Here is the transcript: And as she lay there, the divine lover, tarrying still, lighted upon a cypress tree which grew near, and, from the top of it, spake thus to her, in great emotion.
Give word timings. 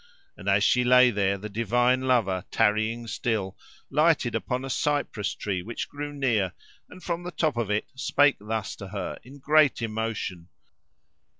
And 0.35 0.49
as 0.49 0.63
she 0.63 0.83
lay 0.83 1.11
there, 1.11 1.37
the 1.37 1.47
divine 1.47 2.01
lover, 2.01 2.43
tarrying 2.49 3.05
still, 3.05 3.55
lighted 3.91 4.33
upon 4.33 4.65
a 4.65 4.69
cypress 4.71 5.35
tree 5.35 5.61
which 5.61 5.89
grew 5.89 6.11
near, 6.11 6.53
and, 6.89 7.03
from 7.03 7.21
the 7.21 7.29
top 7.29 7.55
of 7.55 7.69
it, 7.69 7.85
spake 7.93 8.37
thus 8.39 8.75
to 8.77 8.87
her, 8.87 9.19
in 9.21 9.37
great 9.37 9.79
emotion. 9.79 10.49